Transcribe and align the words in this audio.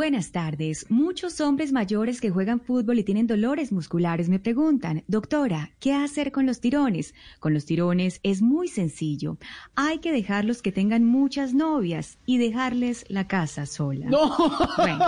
Buenas 0.00 0.32
tardes. 0.32 0.86
Muchos 0.88 1.42
hombres 1.42 1.72
mayores 1.72 2.22
que 2.22 2.30
juegan 2.30 2.58
fútbol 2.58 2.98
y 2.98 3.04
tienen 3.04 3.26
dolores 3.26 3.70
musculares 3.70 4.30
me 4.30 4.38
preguntan, 4.38 5.04
doctora, 5.08 5.72
¿qué 5.78 5.92
hacer 5.92 6.32
con 6.32 6.46
los 6.46 6.58
tirones? 6.62 7.12
Con 7.38 7.52
los 7.52 7.66
tirones 7.66 8.18
es 8.22 8.40
muy 8.40 8.68
sencillo. 8.68 9.36
Hay 9.74 9.98
que 9.98 10.10
dejarlos 10.10 10.62
que 10.62 10.72
tengan 10.72 11.04
muchas 11.04 11.52
novias 11.52 12.16
y 12.24 12.38
dejarles 12.38 13.04
la 13.10 13.28
casa 13.28 13.66
sola. 13.66 14.06
No. 14.08 14.34
Bueno, 14.78 15.04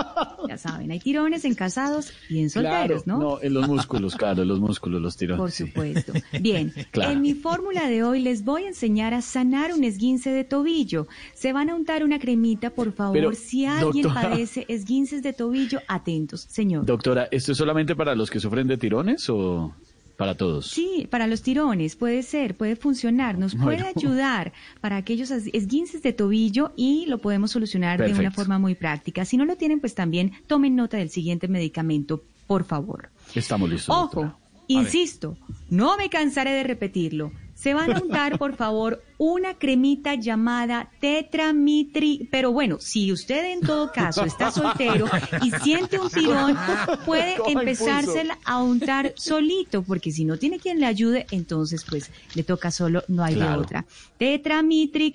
ya 0.47 0.59
saben, 0.59 0.91
hay 0.91 0.99
tirones 0.99 1.43
en 1.45 1.55
casados 1.55 2.13
y 2.29 2.41
en 2.41 2.51
solteros, 2.51 3.01
Claro, 3.01 3.19
¿no? 3.19 3.29
No, 3.37 3.41
en 3.41 3.51
los 3.55 3.67
músculos, 3.67 4.15
claro, 4.15 4.43
en 4.43 4.47
los 4.47 4.59
músculos, 4.59 5.01
los 5.01 5.17
tirones. 5.17 5.39
Por 5.41 5.49
sí. 5.49 5.65
supuesto. 5.65 6.13
Bien, 6.39 6.71
Claro. 6.91 7.13
en 7.13 7.21
mi 7.23 7.33
fórmula 7.33 7.87
de 7.89 8.03
hoy 8.03 8.19
les 8.21 8.43
voy 8.45 8.65
a 8.65 8.67
enseñar 8.67 9.15
a 9.15 9.23
sanar 9.23 9.73
un 9.73 9.83
esguince 9.85 10.29
de 10.29 10.43
tobillo. 10.43 11.07
Se 11.33 11.51
van 11.51 11.71
a 11.71 11.75
untar 11.75 12.03
una 12.03 12.19
cremita, 12.19 12.69
por 12.69 12.93
favor. 12.93 13.13
Pero, 13.15 13.33
si 13.33 13.65
alguien 13.65 14.03
doctora- 14.05 14.29
padece 14.29 14.67
esguinces 14.83 15.23
de 15.23 15.33
tobillo, 15.33 15.79
atentos, 15.87 16.45
señor. 16.49 16.85
Doctora, 16.85 17.27
¿esto 17.31 17.53
es 17.53 17.57
solamente 17.57 17.95
para 17.95 18.15
los 18.15 18.29
que 18.29 18.39
sufren 18.39 18.67
de 18.67 18.77
tirones 18.77 19.29
o 19.29 19.73
para 20.17 20.35
todos? 20.35 20.67
Sí, 20.67 21.07
para 21.09 21.25
los 21.27 21.41
tirones 21.41 21.95
puede 21.95 22.21
ser, 22.23 22.55
puede 22.55 22.75
funcionar, 22.75 23.37
nos 23.37 23.55
puede 23.55 23.77
Bueno. 23.83 23.93
ayudar 23.95 24.53
para 24.81 24.97
aquellos 24.97 25.31
es- 25.31 25.49
esguinces 25.53 26.01
de 26.03 26.11
tobillo 26.13 26.73
y 26.75 27.05
lo 27.07 27.17
podemos 27.19 27.51
solucionar 27.51 28.03
de 28.03 28.13
una 28.13 28.31
forma 28.31 28.59
muy 28.59 28.75
práctica. 28.75 29.23
Si 29.25 29.37
no 29.37 29.45
lo 29.45 29.55
tienen, 29.55 29.79
pues 29.79 29.95
también 29.95 30.33
tomen 30.47 30.75
nota 30.75 30.97
del 30.97 31.09
siguiente 31.09 31.47
medicamento, 31.47 32.21
por 32.47 32.63
favor. 32.65 33.09
Estamos 33.33 33.69
listos. 33.69 33.89
Ojo, 33.95 34.21
doctora. 34.21 34.37
insisto, 34.67 35.37
no 35.69 35.97
me 35.97 36.09
cansaré 36.09 36.51
de 36.51 36.63
repetirlo. 36.63 37.31
Se 37.63 37.73
van 37.73 37.93
a 37.93 37.99
untar, 38.01 38.37
por 38.37 38.57
favor, 38.57 39.01
una 39.17 39.53
cremita 39.53 40.15
llamada 40.15 40.91
tetramitri. 40.99 42.27
Pero 42.29 42.51
bueno, 42.51 42.77
si 42.81 43.09
usted 43.11 43.53
en 43.53 43.61
todo 43.61 43.89
caso 43.89 44.25
está 44.25 44.51
soltero 44.51 45.05
y 45.41 45.49
siente 45.63 45.97
un 45.97 46.09
tirón, 46.09 46.57
puede 47.05 47.37
empezársela 47.47 48.37
a 48.43 48.61
untar 48.61 49.13
solito, 49.15 49.81
porque 49.83 50.11
si 50.11 50.25
no 50.25 50.37
tiene 50.37 50.59
quien 50.59 50.81
le 50.81 50.87
ayude, 50.87 51.25
entonces 51.31 51.85
pues 51.89 52.11
le 52.35 52.43
toca 52.43 52.69
solo, 52.69 53.03
no 53.07 53.23
hay 53.23 53.35
de 53.35 53.47
otra. 53.47 53.85
Tetramitri, 54.17 55.11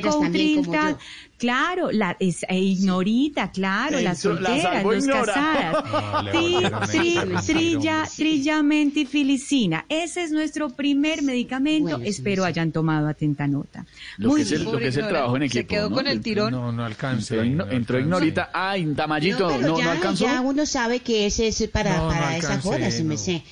yo. 0.93 0.99
claro, 1.37 1.91
la 1.93 2.17
es, 2.19 2.45
e 2.49 2.59
ignorita, 2.61 3.51
claro, 3.51 4.01
las 4.01 4.21
Eso, 4.21 4.33
la 4.35 4.49
solteras, 4.49 4.85
casadas. 5.27 5.85
No, 6.19 6.23
le 6.23 6.33
Tri- 6.33 6.53
volvieron 6.53 6.75
a 6.75 6.87
tri- 6.87 7.27
meter 7.27 7.45
trilla, 7.47 8.03
un- 8.03 8.17
trillamentiflicina. 8.17 9.85
Ese 9.89 10.23
es 10.23 10.33
nuestro 10.33 10.71
primer 10.71 11.23
medicamento. 11.23 11.91
Bueno, 11.91 12.05
sí, 12.17 12.23
Espero 12.39 12.45
hayan 12.45 12.73
tomado 12.73 13.09
atenta 13.09 13.47
nota. 13.47 13.85
Lo 14.19 14.29
Muy 14.31 14.37
que 14.41 14.43
es 14.43 14.53
el, 14.53 14.65
lo 14.65 14.79
que 14.79 14.89
es 14.89 14.97
el 14.97 15.09
trabajo 15.09 15.37
en 15.37 15.43
Se 15.51 15.61
equipo. 15.61 15.75
quedó 15.75 15.89
¿no? 15.91 15.97
con 15.97 16.07
el 16.07 16.21
tirón. 16.21 16.51
No, 16.53 16.73
no 16.73 16.85
alcanza. 16.85 17.35
Entró, 17.37 17.67
no 17.67 17.73
entró 17.73 17.99
ignorita. 17.99 18.51
Ay, 18.53 18.87
Tamayito, 18.95 19.49
pero 19.49 19.61
no, 19.61 19.69
no, 19.69 19.79
ya, 19.79 19.93
alcanzó. 19.93 20.25
ya 20.25 20.41
uno 20.41 20.67
sabe 20.67 21.01
que 21.01 21.27
ese 21.27 21.49
es 21.49 21.69
para, 21.69 21.97
No, 21.97 22.05
no 22.05 22.09
para 22.11 22.37
esas 22.37 22.65
horas, 22.65 22.95
si 22.95 23.03
me 23.05 23.17
sé. 23.17 23.43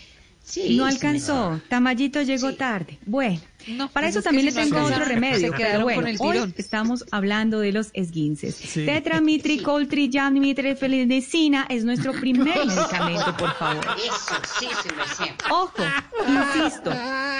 Sí, 0.46 0.76
No 0.76 0.86
alcanzó. 0.86 1.60
Tamayito 1.68 2.22
llegó 2.22 2.50
Sí. 2.50 2.56
tarde. 2.56 2.98
Bueno, 3.04 3.40
No, 3.66 3.88
para 3.90 4.06
eso 4.06 4.20
es 4.20 4.24
también 4.24 4.46
le 4.46 4.52
tengo 4.52 4.80
otro 4.80 5.04
remedio. 5.04 5.52
Pero 5.56 5.82
bueno, 5.82 6.06
hoy 6.20 6.54
estamos 6.56 7.04
hablando 7.10 7.58
de 7.58 7.72
los 7.72 7.88
esguinces. 7.94 8.54
Sí. 8.54 8.86
Tetrametricol-triamnitriphelicina 8.86 11.66
es 11.68 11.84
nuestro 11.84 12.12
primer 12.12 12.56
medicamento, 12.66 13.36
por 13.36 13.52
favor. 13.54 13.84
Eso, 13.98 14.36
sí, 14.60 14.68
me. 15.18 15.34
Ojo, 15.50 15.82
insisto, 16.28 16.92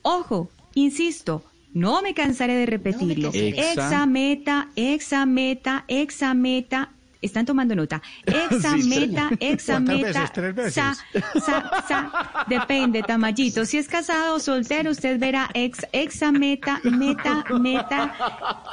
Ojo, 0.01 0.49
insisto, 0.73 1.41
no 1.73 2.01
me 2.01 2.13
cansaré 2.13 2.53
de 2.53 2.65
repetirlo. 2.65 3.31
cansaré. 3.31 3.51
Exa- 3.55 3.71
Exameta, 3.71 4.69
exameta, 4.75 5.85
exameta. 5.87 6.91
Están 7.25 7.45
tomando 7.45 7.75
nota. 7.75 8.01
Exameta, 8.25 9.31
exameta. 9.39 10.07
veces? 10.07 10.31
¿Tres 10.31 10.55
veces? 10.55 10.73
Sa, 10.73 10.95
sa, 11.43 11.83
sa. 11.87 12.45
Depende, 12.47 13.01
Tamayito. 13.01 13.65
Si 13.65 13.77
es 13.77 13.87
casado 13.87 14.35
o 14.35 14.39
soltero, 14.39 14.91
usted 14.91 15.19
verá 15.19 15.49
ex, 15.53 15.85
exameta, 15.91 16.79
meta, 16.83 17.43
meta, 17.59 18.15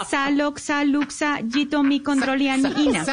saloxa, 0.09 0.85
luxa, 0.85 1.41
gitomicondrolianina. 1.51 3.07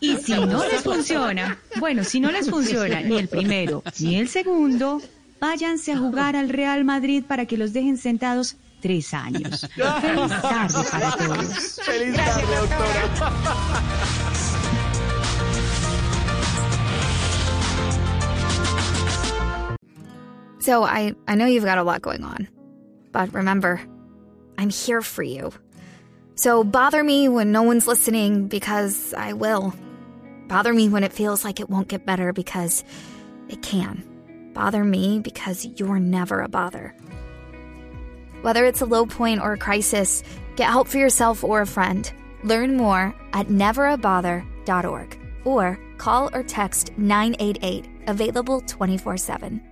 Y 0.00 0.16
si 0.16 0.32
no 0.32 0.64
les 0.68 0.82
funciona, 0.82 1.58
bueno, 1.80 2.04
si 2.04 2.20
no 2.20 2.30
les 2.30 2.50
funciona 2.50 3.00
ni 3.00 3.16
el 3.16 3.28
primero 3.28 3.82
ni 3.98 4.16
el 4.16 4.28
segundo, 4.28 5.00
váyanse 5.40 5.92
a 5.92 5.98
jugar 5.98 6.36
al 6.36 6.50
Real 6.50 6.84
Madrid 6.84 7.24
para 7.26 7.46
que 7.46 7.56
los 7.56 7.72
dejen 7.72 7.96
sentados 7.96 8.56
tres 8.80 9.12
años. 9.12 9.66
Feliz 9.74 10.42
tarde 10.42 10.84
para 10.90 11.10
todos. 11.16 11.80
Feliz 11.82 12.16
tarde, 12.16 12.46
doctora. 12.46 13.08
So 20.60 20.84
I, 20.84 21.14
I 21.26 21.34
know 21.34 21.46
you've 21.46 21.64
got 21.64 21.78
a 21.78 21.82
lot 21.82 22.02
going 22.02 22.22
on. 22.22 22.46
But 23.12 23.32
remember, 23.32 23.80
I'm 24.58 24.70
here 24.70 25.00
for 25.00 25.22
you. 25.22 25.52
So 26.34 26.62
bother 26.62 27.02
me 27.02 27.28
when 27.28 27.52
no 27.52 27.62
one's 27.62 27.86
listening 27.86 28.48
because 28.48 29.14
I 29.14 29.32
will. 29.32 29.72
Bother 30.46 30.72
me 30.72 30.88
when 30.88 31.04
it 31.04 31.12
feels 31.12 31.44
like 31.44 31.58
it 31.58 31.68
won't 31.68 31.88
get 31.88 32.06
better 32.06 32.32
because 32.32 32.84
it 33.48 33.62
can. 33.62 34.04
Bother 34.54 34.84
me 34.84 35.20
because 35.20 35.66
you're 35.76 35.98
never 35.98 36.40
a 36.40 36.48
bother. 36.48 36.94
Whether 38.42 38.64
it's 38.66 38.82
a 38.82 38.86
low 38.86 39.06
point 39.06 39.40
or 39.40 39.54
a 39.54 39.58
crisis, 39.58 40.22
get 40.56 40.70
help 40.70 40.88
for 40.88 40.98
yourself 40.98 41.42
or 41.44 41.60
a 41.60 41.66
friend. 41.66 42.10
Learn 42.44 42.76
more 42.76 43.14
at 43.32 43.48
neverabother.org 43.48 45.18
or 45.44 45.78
call 45.98 46.30
or 46.32 46.42
text 46.42 46.92
988, 46.96 47.86
available 48.06 48.60
24 48.62 49.16
7. 49.16 49.68